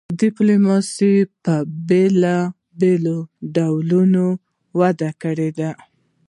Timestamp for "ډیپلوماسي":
0.21-1.13